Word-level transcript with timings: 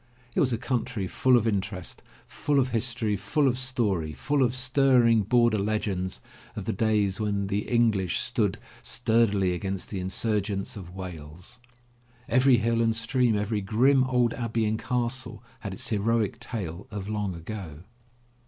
It 0.33 0.39
was 0.39 0.51
a 0.51 0.57
country 0.57 1.05
full 1.05 1.37
of 1.37 1.47
interest, 1.47 2.01
full 2.25 2.57
of 2.59 2.69
history, 2.69 3.15
full 3.15 3.47
of 3.47 3.55
story, 3.55 4.13
full 4.13 4.41
of 4.41 4.55
stirring 4.55 5.21
border 5.21 5.59
legends 5.59 6.21
of 6.55 6.65
the 6.65 6.73
days 6.73 7.19
when 7.19 7.45
the 7.45 7.67
English 7.69 8.19
stood 8.19 8.57
stur 8.81 9.27
dily 9.29 9.53
against 9.53 9.91
the 9.91 9.99
insurgents 9.99 10.75
of 10.75 10.95
Wales. 10.95 11.59
Every 12.27 12.57
hill 12.57 12.81
and 12.81 12.95
stream, 12.95 13.35
every 13.37 13.61
grim 13.61 14.03
old 14.05 14.33
abbey 14.33 14.65
and 14.65 14.79
castle 14.79 15.43
had 15.59 15.71
its 15.71 15.89
heroic 15.89 16.39
tale 16.39 16.87
of 16.89 17.07
long 17.07 17.35
ago. 17.35 17.83